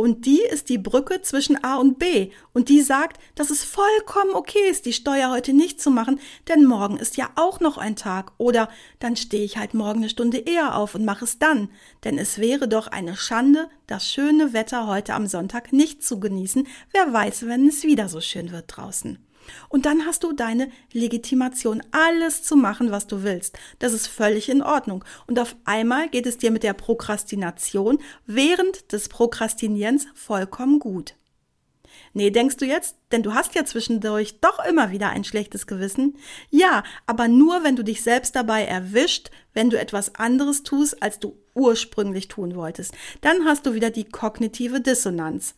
und 0.00 0.24
die 0.24 0.40
ist 0.40 0.70
die 0.70 0.78
Brücke 0.78 1.20
zwischen 1.20 1.62
A 1.62 1.76
und 1.76 1.98
B. 1.98 2.30
Und 2.54 2.70
die 2.70 2.80
sagt, 2.80 3.20
dass 3.34 3.50
es 3.50 3.64
vollkommen 3.64 4.32
okay 4.32 4.70
ist, 4.70 4.86
die 4.86 4.94
Steuer 4.94 5.30
heute 5.30 5.52
nicht 5.52 5.78
zu 5.78 5.90
machen, 5.90 6.20
denn 6.48 6.64
morgen 6.64 6.96
ist 6.96 7.18
ja 7.18 7.28
auch 7.36 7.60
noch 7.60 7.76
ein 7.76 7.96
Tag. 7.96 8.32
Oder 8.38 8.70
dann 8.98 9.14
stehe 9.14 9.44
ich 9.44 9.58
halt 9.58 9.74
morgen 9.74 9.98
eine 9.98 10.08
Stunde 10.08 10.38
eher 10.38 10.74
auf 10.76 10.94
und 10.94 11.04
mache 11.04 11.26
es 11.26 11.38
dann, 11.38 11.68
denn 12.02 12.16
es 12.16 12.38
wäre 12.38 12.66
doch 12.66 12.86
eine 12.86 13.14
Schande, 13.14 13.68
das 13.86 14.10
schöne 14.10 14.54
Wetter 14.54 14.86
heute 14.86 15.12
am 15.12 15.26
Sonntag 15.26 15.70
nicht 15.70 16.02
zu 16.02 16.18
genießen, 16.18 16.66
wer 16.92 17.12
weiß, 17.12 17.46
wenn 17.46 17.68
es 17.68 17.82
wieder 17.82 18.08
so 18.08 18.22
schön 18.22 18.52
wird 18.52 18.64
draußen. 18.68 19.18
Und 19.68 19.86
dann 19.86 20.06
hast 20.06 20.24
du 20.24 20.32
deine 20.32 20.70
Legitimation, 20.92 21.82
alles 21.90 22.42
zu 22.42 22.56
machen, 22.56 22.90
was 22.90 23.06
du 23.06 23.22
willst. 23.22 23.58
Das 23.78 23.92
ist 23.92 24.06
völlig 24.06 24.48
in 24.48 24.62
Ordnung. 24.62 25.04
Und 25.26 25.38
auf 25.38 25.56
einmal 25.64 26.08
geht 26.08 26.26
es 26.26 26.38
dir 26.38 26.50
mit 26.50 26.62
der 26.62 26.74
Prokrastination 26.74 27.98
während 28.26 28.92
des 28.92 29.08
Prokrastinierens 29.08 30.06
vollkommen 30.14 30.78
gut. 30.78 31.14
Nee, 32.12 32.30
denkst 32.30 32.56
du 32.56 32.66
jetzt? 32.66 32.96
Denn 33.12 33.22
du 33.22 33.34
hast 33.34 33.54
ja 33.54 33.64
zwischendurch 33.64 34.40
doch 34.40 34.64
immer 34.64 34.90
wieder 34.90 35.10
ein 35.10 35.24
schlechtes 35.24 35.66
Gewissen. 35.66 36.16
Ja, 36.50 36.82
aber 37.06 37.28
nur, 37.28 37.62
wenn 37.62 37.76
du 37.76 37.84
dich 37.84 38.02
selbst 38.02 38.34
dabei 38.34 38.64
erwischt, 38.64 39.30
wenn 39.54 39.70
du 39.70 39.78
etwas 39.78 40.14
anderes 40.16 40.62
tust, 40.62 41.02
als 41.02 41.18
du 41.18 41.36
ursprünglich 41.54 42.28
tun 42.28 42.54
wolltest. 42.54 42.94
Dann 43.20 43.44
hast 43.44 43.66
du 43.66 43.74
wieder 43.74 43.90
die 43.90 44.04
kognitive 44.04 44.80
Dissonanz. 44.80 45.54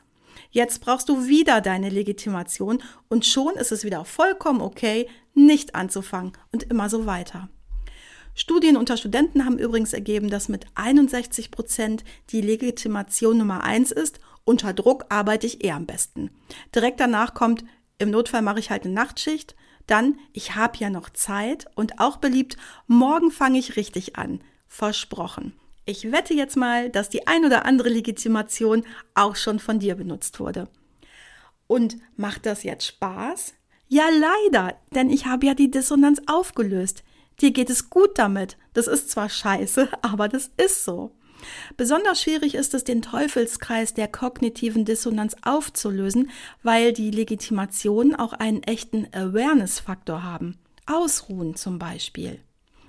Jetzt 0.53 0.83
brauchst 0.83 1.09
du 1.09 1.27
wieder 1.27 1.63
deine 1.63 1.89
Legitimation 1.89 2.83
und 3.09 3.25
schon 3.25 3.55
ist 3.55 3.73
es 3.73 3.85
wieder 3.85 4.05
vollkommen 4.05 4.61
okay, 4.61 5.09
nicht 5.35 5.75
anzufangen 5.75 6.33
und 6.53 6.65
immer 6.65 6.91
so 6.91 7.07
weiter. 7.07 7.49
Studien 8.35 8.77
unter 8.77 8.99
Studenten 8.99 9.47
haben 9.47 9.59
übrigens 9.59 9.95
ergeben, 9.95 10.29
dass 10.29 10.51
mit 10.51 10.67
61 10.75 11.51
Prozent 11.51 12.05
die 12.31 12.43
Legitimation 12.43 13.39
Nummer 13.39 13.65
eins 13.65 13.93
ist. 13.93 14.21
Unter 14.45 14.75
Druck 14.75 15.07
arbeite 15.09 15.47
ich 15.47 15.65
eher 15.65 15.77
am 15.77 15.87
besten. 15.87 16.31
Direkt 16.75 17.01
danach 17.01 17.33
kommt, 17.33 17.65
im 17.99 18.11
Notfall 18.11 18.43
mache 18.43 18.59
ich 18.59 18.71
halt 18.71 18.85
eine 18.85 18.95
Nachtschicht. 18.95 19.57
Dann, 19.87 20.19
ich 20.35 20.55
habe 20.55 20.79
ja 20.79 20.91
noch 20.91 21.11
Zeit 21.11 21.67
und 21.77 21.99
auch 21.99 22.19
beliebt, 22.19 22.59
morgen 22.87 23.31
fange 23.31 23.59
ich 23.59 23.77
richtig 23.77 24.17
an. 24.17 24.43
Versprochen. 24.69 25.55
Ich 25.85 26.13
wette 26.13 26.33
jetzt 26.33 26.57
mal, 26.57 26.91
dass 26.91 27.09
die 27.09 27.27
ein 27.27 27.45
oder 27.45 27.65
andere 27.65 27.89
Legitimation 27.89 28.85
auch 29.15 29.35
schon 29.35 29.59
von 29.59 29.81
dir 29.81 29.97
benutzt 29.97 30.39
wurde. 30.39 30.69
Und 31.67 31.97
macht 32.17 32.47
das 32.47 32.63
jetzt 32.63 32.87
Spaß? 32.87 33.55
Ja, 33.89 34.05
leider, 34.09 34.77
denn 34.95 35.11
ich 35.11 35.27
habe 35.27 35.47
ja 35.47 35.55
die 35.55 35.71
Dissonanz 35.71 36.21
aufgelöst. 36.27 37.03
Dir 37.41 37.51
geht 37.51 37.69
es 37.69 37.91
gut 37.91 38.19
damit. 38.19 38.57
Das 38.75 38.87
ist 38.87 39.11
zwar 39.11 39.29
scheiße, 39.29 39.89
aber 40.03 40.29
das 40.29 40.51
ist 40.57 40.85
so. 40.85 41.11
Besonders 41.77 42.23
schwierig 42.23 42.55
ist 42.55 42.73
es, 42.75 42.85
den 42.85 43.03
Teufelskreis 43.03 43.95
der 43.95 44.07
kognitiven 44.07 44.85
Dissonanz 44.85 45.35
aufzulösen, 45.43 46.31
weil 46.63 46.93
die 46.93 47.11
Legitimationen 47.11 48.15
auch 48.15 48.33
einen 48.33 48.63
echten 48.63 49.09
Awareness-Faktor 49.13 50.23
haben. 50.23 50.59
Ausruhen 50.87 51.57
zum 51.57 51.81
Beispiel. 51.81 52.41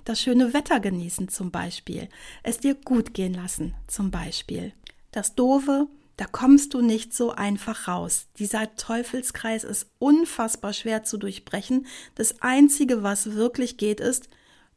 Das 0.04 0.20
schöne 0.20 0.52
Wetter 0.52 0.80
genießen 0.80 1.28
zum 1.28 1.50
Beispiel. 1.50 2.08
Es 2.42 2.58
dir 2.58 2.74
gut 2.74 3.14
gehen 3.14 3.32
lassen 3.32 3.74
zum 3.86 4.10
Beispiel. 4.10 4.72
Das 5.12 5.34
Doofe, 5.34 5.88
da 6.18 6.26
kommst 6.26 6.74
du 6.74 6.82
nicht 6.82 7.14
so 7.14 7.30
einfach 7.30 7.88
raus. 7.88 8.26
Dieser 8.38 8.76
Teufelskreis 8.76 9.64
ist 9.64 9.86
unfassbar 9.98 10.74
schwer 10.74 11.04
zu 11.04 11.16
durchbrechen. 11.16 11.86
Das 12.16 12.42
Einzige, 12.42 13.02
was 13.02 13.32
wirklich 13.32 13.78
geht, 13.78 14.00
ist, 14.00 14.28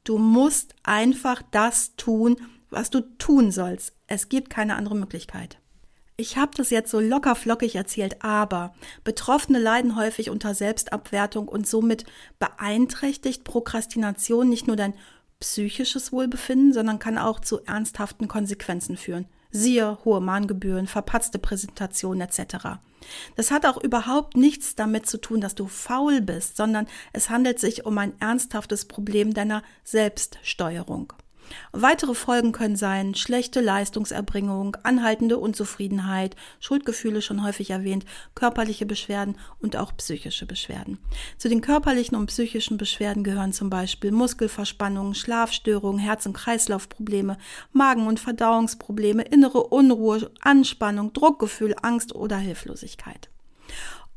du 0.06 0.18
musst 0.18 0.76
einfach 0.84 1.42
das 1.52 1.96
tun, 1.98 2.38
was 2.70 2.90
du 2.90 3.02
tun 3.18 3.52
sollst. 3.52 3.94
Es 4.08 4.30
gibt 4.30 4.50
keine 4.50 4.76
andere 4.76 4.96
Möglichkeit. 4.96 5.60
Ich 6.20 6.36
habe 6.36 6.52
das 6.58 6.72
jetzt 6.72 6.90
so 6.90 7.00
locker 7.00 7.36
flockig 7.36 7.76
erzählt, 7.76 8.24
aber 8.24 8.74
Betroffene 9.04 9.60
leiden 9.60 9.96
häufig 9.96 10.32
unter 10.32 10.56
Selbstabwertung 10.56 11.48
und 11.48 11.68
somit 11.68 12.06
beeinträchtigt 12.40 13.44
Prokrastination 13.44 14.50
nicht 14.50 14.66
nur 14.66 14.76
dein 14.76 14.96
psychisches 15.40 16.12
Wohlbefinden, 16.12 16.74
sondern 16.74 17.00
kann 17.00 17.18
auch 17.18 17.40
zu 17.40 17.64
ernsthaften 17.66 18.28
Konsequenzen 18.28 18.98
führen. 18.98 19.28
Siehe 19.52 19.98
hohe 20.04 20.20
Mahngebühren, 20.20 20.88
verpatzte 20.88 21.40
Präsentationen 21.40 22.22
etc. 22.22 22.80
Das 23.36 23.52
hat 23.52 23.66
auch 23.66 23.82
überhaupt 23.82 24.36
nichts 24.36 24.76
damit 24.76 25.08
zu 25.08 25.20
tun, 25.20 25.40
dass 25.40 25.56
du 25.56 25.68
faul 25.68 26.22
bist, 26.22 26.58
sondern 26.58 26.88
es 27.14 27.30
handelt 27.30 27.60
sich 27.60 27.86
um 27.86 27.98
ein 27.98 28.20
ernsthaftes 28.20 28.86
Problem 28.86 29.34
deiner 29.34 29.64
Selbststeuerung. 29.84 31.14
Weitere 31.72 32.14
Folgen 32.14 32.52
können 32.52 32.76
sein 32.76 33.16
schlechte 33.16 33.62
Leistungserbringung, 33.62 34.78
anhaltende 34.84 35.38
Unzufriedenheit, 35.38 36.36
Schuldgefühle 36.60 37.22
schon 37.22 37.44
häufig 37.44 37.70
erwähnt, 37.70 38.06
körperliche 38.36 38.86
Beschwerden 38.86 39.38
und 39.60 39.76
auch 39.76 39.96
psychische 39.98 40.46
Beschwerden. 40.46 41.00
Zu 41.38 41.50
den 41.50 41.62
körperlichen 41.62 42.18
und 42.18 42.28
psychischen 42.28 42.78
Beschwerden 42.78 43.24
gehören 43.24 43.54
zum 43.54 43.70
Beispiel 43.70 44.12
Muskelverspannungen, 44.12 45.16
Schlafstörungen, 45.16 46.00
Herz- 46.00 46.26
und 46.26 46.34
Kreislaufprobleme, 46.34 47.38
Magen- 47.72 48.08
und 48.08 48.20
Verdauungsprobleme, 48.20 49.24
innere 49.24 49.64
Unruhe, 49.64 50.32
Anspannung, 50.42 51.14
Druckgefühl, 51.14 51.76
Angst 51.82 52.16
oder 52.16 52.38
Hilflosigkeit. 52.38 53.30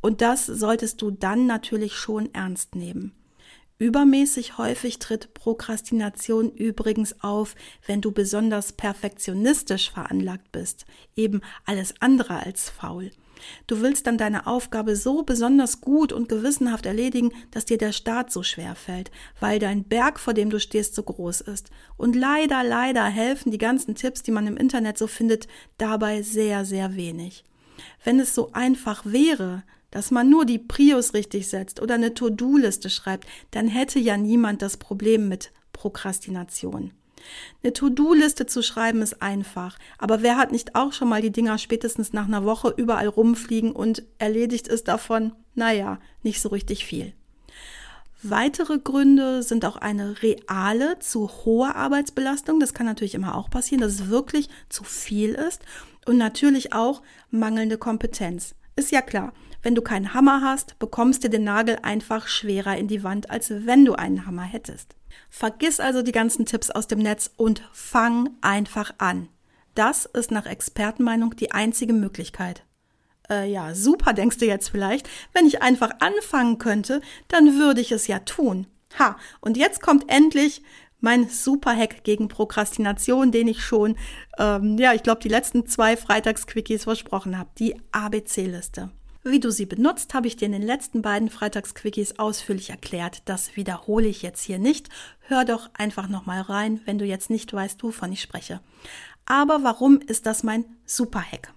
Und 0.01 0.23
das 0.23 0.47
solltest 0.47 1.03
du 1.03 1.11
dann 1.11 1.47
natürlich 1.47 1.95
schon 1.95 2.33
ernst 2.33 2.75
nehmen. 2.75 3.13
Übermäßig 3.81 4.59
häufig 4.59 4.99
tritt 4.99 5.33
Prokrastination 5.33 6.53
übrigens 6.53 7.23
auf, 7.23 7.55
wenn 7.87 8.03
du 8.03 8.13
besonders 8.13 8.73
perfektionistisch 8.73 9.91
veranlagt 9.91 10.53
bist, 10.53 10.85
eben 11.17 11.41
alles 11.65 11.95
andere 12.01 12.45
als 12.45 12.69
faul. 12.69 13.11
Du 13.67 13.81
willst 13.81 14.07
dann 14.07 14.19
deine 14.19 14.47
Aufgabe 14.47 14.97
so 14.97 15.23
besonders 15.23 15.81
gut 15.81 16.13
und 16.13 16.29
gewissenhaft 16.29 16.85
erledigen, 16.85 17.33
dass 17.53 17.65
dir 17.65 17.79
der 17.79 17.93
Start 17.93 18.31
so 18.31 18.43
schwer 18.43 18.75
fällt, 18.75 19.11
weil 19.41 19.59
dein 19.59 19.85
Berg, 19.85 20.21
vor 20.21 20.35
dem 20.35 20.51
du 20.51 20.61
stehst, 20.61 20.95
so 20.95 21.03
groß 21.03 21.41
ist. 21.41 21.71
Und 21.97 22.15
leider, 22.15 22.63
leider 22.63 23.07
helfen 23.07 23.51
die 23.51 23.57
ganzen 23.57 23.95
Tipps, 23.95 24.23
die 24.23 24.31
man 24.31 24.47
im 24.47 24.59
Internet 24.59 24.99
so 24.99 25.07
findet, 25.07 25.49
dabei 25.79 26.21
sehr, 26.21 26.67
sehr 26.67 26.97
wenig. 26.97 27.45
Wenn 28.05 28.21
es 28.21 28.35
so 28.35 28.53
einfach 28.53 29.07
wäre, 29.07 29.63
dass 29.91 30.11
man 30.11 30.31
nur 30.31 30.45
die 30.45 30.59
Prius 30.59 31.15
richtig 31.15 31.49
setzt 31.49 31.81
oder 31.81 31.95
eine 31.95 32.15
To-Do-Liste 32.15 32.91
schreibt, 32.91 33.27
dann 33.51 33.69
hätte 33.69 33.99
ja 33.99 34.17
niemand 34.17 34.63
das 34.63 34.77
Problem 34.77 35.29
mit 35.29 35.53
Prokrastination. 35.73 36.93
Eine 37.63 37.73
To-Do-Liste 37.73 38.47
zu 38.47 38.63
schreiben 38.63 39.03
ist 39.03 39.21
einfach, 39.21 39.79
aber 39.99 40.23
wer 40.23 40.37
hat 40.37 40.53
nicht 40.53 40.75
auch 40.75 40.93
schon 40.93 41.09
mal 41.09 41.23
die 41.23 41.33
Dinger 41.33 41.59
spätestens 41.59 42.13
nach 42.13 42.27
einer 42.27 42.45
Woche 42.45 42.73
überall 42.77 43.09
rumfliegen 43.09 43.73
und 43.73 44.05
erledigt 44.19 44.69
ist 44.69 44.89
davon, 44.89 45.33
naja, 45.55 45.99
nicht 46.23 46.41
so 46.41 46.49
richtig 46.49 46.87
viel. 46.87 47.13
Weitere 48.23 48.79
Gründe 48.79 49.43
sind 49.43 49.65
auch 49.65 49.77
eine 49.77 50.23
reale, 50.23 50.99
zu 50.99 51.31
hohe 51.45 51.75
Arbeitsbelastung. 51.75 52.61
Das 52.61 52.75
kann 52.75 52.85
natürlich 52.85 53.15
immer 53.15 53.35
auch 53.35 53.49
passieren, 53.49 53.81
dass 53.81 53.95
es 53.95 54.09
wirklich 54.09 54.51
zu 54.69 54.85
viel 54.85 55.31
ist. 55.31 55.63
Und 56.07 56.19
natürlich 56.19 56.75
auch 56.75 57.03
mangelnde 57.31 57.79
Kompetenz. 57.79 58.55
Ist 58.77 58.91
ja 58.91 59.01
klar, 59.01 59.33
wenn 59.63 59.75
du 59.75 59.83
keinen 59.83 60.15
Hammer 60.15 60.41
hast, 60.43 60.79
bekommst 60.79 61.25
du 61.25 61.31
den 61.31 61.45
Nagel 61.45 61.79
einfach 61.83 62.29
schwerer 62.29 62.77
in 62.77 62.89
die 62.89 63.03
Wand, 63.03 63.31
als 63.31 63.51
wenn 63.51 63.85
du 63.85 63.95
einen 63.95 64.27
Hammer 64.27 64.43
hättest. 64.43 64.97
Vergiss 65.29 65.81
also 65.81 66.03
die 66.03 66.13
ganzen 66.13 66.47
Tipps 66.47 66.71
aus 66.71 66.87
dem 66.87 67.01
Netz 67.01 67.31
und 67.37 67.63
fang 67.73 68.31
einfach 68.41 68.95
an. 68.99 69.29
Das 69.75 70.05
ist 70.07 70.31
nach 70.31 70.47
Expertenmeinung 70.47 71.37
die 71.37 71.53
einzige 71.53 71.93
Möglichkeit. 71.93 72.65
Äh, 73.29 73.51
ja, 73.51 73.75
super, 73.75 74.13
denkst 74.13 74.39
du 74.39 74.47
jetzt 74.47 74.69
vielleicht. 74.69 75.09
Wenn 75.33 75.47
ich 75.47 75.63
einfach 75.63 75.91
anfangen 76.01 76.59
könnte, 76.59 77.01
dann 77.29 77.59
würde 77.59 77.81
ich 77.81 77.93
es 77.93 78.07
ja 78.07 78.19
tun. 78.21 78.67
Ha, 78.99 79.17
und 79.41 79.57
jetzt 79.57 79.81
kommt 79.81 80.11
endlich 80.11 80.63
mein 81.01 81.29
Super-Hack 81.29 82.05
gegen 82.05 82.29
Prokrastination, 82.29 83.33
den 83.33 83.49
ich 83.49 83.65
schon, 83.65 83.97
ähm, 84.39 84.77
ja, 84.79 84.93
ich 84.93 85.03
glaube, 85.03 85.23
die 85.23 85.29
letzten 85.29 85.67
zwei 85.67 85.97
Freitagsquickies 85.97 86.85
versprochen 86.85 87.39
habe. 87.39 87.51
Die 87.59 87.81
ABC-Liste. 87.93 88.91
Wie 89.23 89.39
du 89.39 89.51
sie 89.51 89.67
benutzt, 89.67 90.15
habe 90.15 90.29
ich 90.29 90.37
dir 90.37 90.47
in 90.47 90.53
den 90.53 90.63
letzten 90.63 91.03
beiden 91.03 91.29
Freitagsquickies 91.29 92.19
ausführlich 92.19 92.71
erklärt. 92.71 93.23
Das 93.27 93.55
wiederhole 93.55 94.09
ich 94.09 94.23
jetzt 94.23 94.43
hier 94.43 94.59
nicht. 94.59 94.89
Hör 95.21 95.45
doch 95.45 95.69
einfach 95.75 96.09
nochmal 96.09 96.41
rein, 96.41 96.81
wenn 96.87 96.99
du 96.99 97.05
jetzt 97.05 97.29
nicht 97.29 97.53
weißt, 97.53 97.83
wovon 97.83 98.13
ich 98.13 98.23
spreche. 98.23 98.61
Aber 99.27 99.63
warum 99.63 100.01
ist 100.01 100.25
das 100.25 100.43
mein 100.43 100.65
Superhack? 100.87 101.53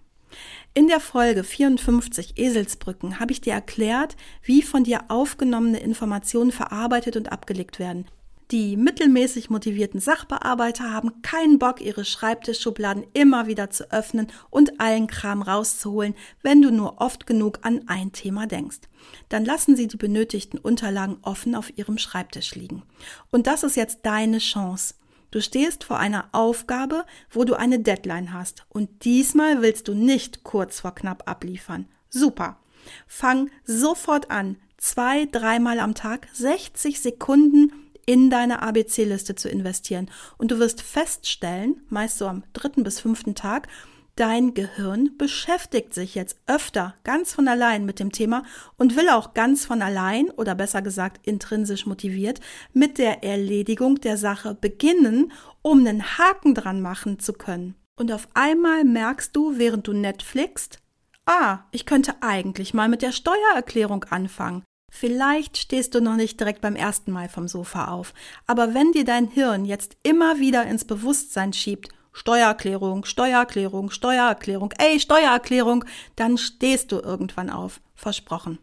In 0.74 0.88
der 0.88 1.00
Folge 1.00 1.46
54 1.46 2.38
Eselsbrücken 2.38 3.22
habe 3.22 3.32
ich 3.32 3.40
dir 3.40 3.54
erklärt, 3.54 4.18
wie 4.42 4.62
von 4.62 4.84
dir 4.84 5.06
aufgenommene 5.08 5.80
Informationen 5.80 6.52
verarbeitet 6.52 7.16
und 7.16 7.32
abgelegt 7.32 7.80
werden. 7.80 8.08
Die 8.54 8.78
mittelmäßig 8.78 9.50
motivierten 9.50 10.00
Sachbearbeiter 10.00 10.92
haben 10.92 11.24
keinen 11.24 11.58
Bock, 11.58 11.82
ihre 11.82 12.06
Schreibtischschubladen 12.06 13.04
immer 13.14 13.48
wieder 13.48 13.72
zu 13.72 13.92
öffnen 13.92 14.28
und 14.52 14.80
allen 14.80 15.08
Kram 15.08 15.42
rauszuholen, 15.42 16.14
wenn 16.44 16.62
du 16.62 16.70
nur 16.70 17.02
oft 17.02 17.26
genug 17.26 17.58
an 17.64 17.86
ein 17.88 18.12
Thema 18.12 18.46
denkst. 18.46 18.82
Dann 19.28 19.44
lassen 19.44 19.76
sie 19.76 19.88
die 19.88 19.98
benötigten 19.98 20.60
Unterlagen 20.60 21.18
offen 21.24 21.56
auf 21.56 21.76
ihrem 21.80 21.98
Schreibtisch 21.98 22.54
liegen. 22.54 22.84
Und 23.32 23.48
das 23.48 23.64
ist 23.64 23.76
jetzt 23.76 24.02
deine 24.04 24.38
Chance. 24.38 24.94
Du 25.32 25.42
stehst 25.42 25.84
vor 25.84 25.98
einer 25.98 26.30
Aufgabe, 26.32 27.06
wo 27.32 27.46
du 27.46 27.56
eine 27.56 27.80
Deadline 27.80 28.34
hast. 28.34 28.68
Und 28.70 29.04
diesmal 29.04 29.64
willst 29.64 29.88
du 29.88 29.96
nicht 29.96 30.44
kurz 30.44 30.82
vor 30.82 30.94
knapp 30.94 31.28
abliefern. 31.28 31.88
Super. 32.12 32.60
Fang 33.08 33.50
sofort 33.64 34.30
an. 34.30 34.58
Zwei, 34.78 35.26
dreimal 35.26 35.80
am 35.80 35.96
Tag, 35.96 36.28
60 36.34 37.02
Sekunden 37.02 37.72
in 38.06 38.30
deine 38.30 38.62
ABC-Liste 38.62 39.36
zu 39.36 39.50
investieren. 39.50 40.10
Und 40.38 40.52
du 40.52 40.60
wirst 40.60 40.82
feststellen, 40.82 41.82
meist 41.90 42.18
so 42.18 42.28
am 42.28 42.44
dritten 42.54 42.84
bis 42.84 43.00
fünften 43.00 43.36
Tag, 43.36 43.68
Dein 44.16 44.54
Gehirn 44.54 45.18
beschäftigt 45.18 45.96
sich 45.96 46.14
jetzt 46.14 46.38
öfter 46.46 46.94
ganz 47.04 47.34
von 47.34 47.48
allein 47.48 47.84
mit 47.84 48.00
dem 48.00 48.12
Thema 48.12 48.44
und 48.78 48.96
will 48.96 49.10
auch 49.10 49.34
ganz 49.34 49.66
von 49.66 49.82
allein 49.82 50.30
oder 50.30 50.54
besser 50.54 50.84
gesagt 50.84 51.26
intrinsisch 51.26 51.88
motiviert 51.88 52.40
mit 52.74 53.00
der 53.00 53.24
Erledigung 53.24 54.02
der 54.02 54.18
Sache 54.18 54.54
beginnen, 54.54 55.32
um 55.64 55.80
einen 55.80 56.04
Haken 56.20 56.54
dran 56.54 56.80
machen 56.80 57.18
zu 57.18 57.34
können. 57.34 57.74
Und 57.96 58.12
auf 58.12 58.28
einmal 58.36 58.84
merkst 58.84 59.36
du, 59.36 59.58
während 59.58 59.88
du 59.88 59.94
Netflixst, 59.94 60.80
Ah, 61.26 61.60
ich 61.72 61.86
könnte 61.86 62.16
eigentlich 62.22 62.74
mal 62.74 62.90
mit 62.90 63.02
der 63.02 63.14
Steuererklärung 63.14 64.04
anfangen. 64.10 64.64
Vielleicht 64.96 65.58
stehst 65.58 65.96
du 65.96 66.02
noch 66.02 66.16
nicht 66.16 66.40
direkt 66.40 66.62
beim 66.62 66.76
ersten 66.76 67.12
Mal 67.12 67.28
vom 67.28 67.48
Sofa 67.48 67.88
auf, 67.88 68.14
aber 68.46 68.76
wenn 68.76 68.92
dir 68.92 69.04
dein 69.04 69.28
Hirn 69.28 69.66
jetzt 69.66 69.98
immer 70.04 70.38
wieder 70.38 70.68
ins 70.68 70.86
Bewusstsein 70.86 71.52
schiebt, 71.52 71.90
Steuererklärung, 72.12 73.04
Steuererklärung, 73.04 73.90
Steuererklärung, 73.90 74.72
ey, 74.78 75.00
Steuererklärung, 75.00 75.84
dann 76.16 76.38
stehst 76.38 76.92
du 76.92 77.00
irgendwann 77.00 77.50
auf. 77.50 77.82
Versprochen. 77.96 78.60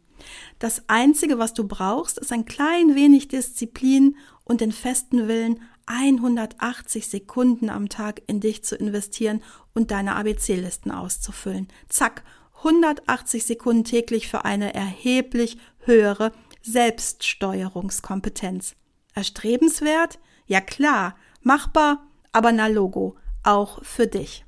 Das 0.61 0.85
Einzige, 0.87 1.41
was 1.41 1.53
du 1.53 1.67
brauchst, 1.67 2.17
ist 2.17 2.31
ein 2.31 2.45
klein 2.45 2.95
wenig 2.95 3.27
Disziplin 3.27 4.17
und 4.45 4.61
den 4.61 4.71
festen 4.71 5.27
Willen, 5.27 5.61
180 5.87 7.09
Sekunden 7.09 7.69
am 7.69 7.89
Tag 7.89 8.23
in 8.29 8.39
dich 8.39 8.63
zu 8.63 8.77
investieren 8.77 9.43
und 9.75 9.91
deine 9.91 10.15
ABC-Listen 10.15 10.93
auszufüllen. 10.93 11.67
Zack, 11.89 12.23
180 12.59 13.45
Sekunden 13.45 13.85
täglich 13.85 14.29
für 14.29 14.45
eine 14.45 14.75
erheblich 14.75 15.59
höhere 15.91 16.33
Selbststeuerungskompetenz. 16.63 18.77
Erstrebenswert? 19.15 20.19
Ja 20.47 20.61
klar, 20.61 21.17
machbar, 21.43 22.07
aber 22.33 22.53
na 22.53 22.69
Logo, 22.69 23.17
auch 23.43 23.85
für 23.85 24.07
dich. 24.07 24.45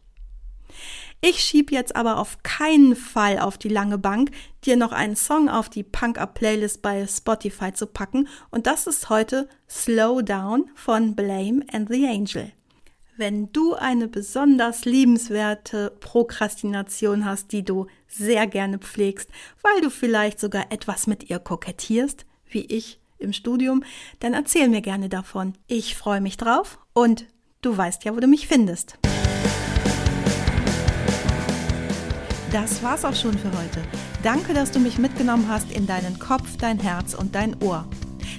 Ich 1.20 1.40
schieb 1.40 1.70
jetzt 1.70 1.94
aber 1.94 2.18
auf 2.18 2.42
keinen 2.42 2.96
Fall 2.96 3.38
auf 3.38 3.58
die 3.58 3.68
lange 3.68 3.99
Bank, 3.99 4.30
dir 4.64 4.76
noch 4.76 4.92
einen 4.92 5.14
Song 5.14 5.49
auf 5.49 5.68
die 5.68 5.84
Punk-Up-Playlist 5.84 6.82
bei 6.82 7.06
Spotify 7.06 7.72
zu 7.72 7.87
packen 7.87 8.28
und 8.50 8.66
das 8.66 8.87
ist 8.87 9.08
heute 9.08 9.49
Slow 9.68 10.22
Down 10.22 10.70
von 10.75 11.14
Blame 11.14 11.64
and 11.72 11.88
the 11.88 12.06
Angel. 12.06 12.52
Wenn 13.14 13.52
du 13.52 13.75
eine 13.75 14.09
besonders 14.09 14.87
liebenswerte 14.87 15.92
Prokrastination 16.00 17.26
hast, 17.26 17.52
die 17.52 17.62
du 17.62 17.87
sehr 18.09 18.47
gerne 18.47 18.78
pflegst, 18.78 19.28
weil 19.61 19.83
du 19.83 19.90
vielleicht 19.90 20.40
sogar 20.40 20.73
etwas 20.73 21.07
mit 21.07 21.28
ihr 21.28 21.38
kokettierst, 21.38 22.25
wie 22.49 22.64
ich 22.64 23.00
im 23.19 23.35
Studium, 23.35 23.85
dann 24.21 24.33
erzähl 24.33 24.69
mir 24.69 24.81
gerne 24.81 25.11
davon. 25.11 25.52
Ich 25.66 25.95
freue 25.95 26.23
mich 26.23 26.38
drauf 26.38 26.78
und 26.95 27.26
du 27.61 27.76
weißt 27.76 28.04
ja, 28.04 28.16
wo 28.16 28.21
du 28.21 28.26
mich 28.26 28.49
findest. 28.49 28.99
Das 32.50 32.83
war's 32.83 33.04
auch 33.04 33.14
schon 33.14 33.37
für 33.37 33.52
heute. 33.52 33.83
Danke, 34.23 34.54
dass 34.54 34.71
du 34.71 34.78
mich 34.78 34.97
mitgenommen 34.97 35.49
hast 35.49 35.71
in 35.71 35.87
deinen 35.87 36.19
Kopf, 36.19 36.57
dein 36.57 36.81
Herz 36.81 37.12
und 37.12 37.35
dein 37.35 37.62
Ohr. 37.62 37.87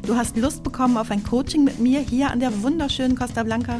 Du 0.08 0.16
hast 0.16 0.36
Lust 0.36 0.64
bekommen 0.64 0.98
auf 0.98 1.12
ein 1.12 1.24
Coaching 1.24 1.64
mit 1.64 1.78
mir 1.78 2.00
hier 2.00 2.32
an 2.32 2.40
der 2.40 2.64
wunderschönen 2.64 3.16
Costa 3.16 3.44
Blanca? 3.44 3.80